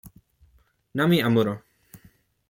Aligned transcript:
Namie 0.95 1.21
Amuro. 1.27 1.53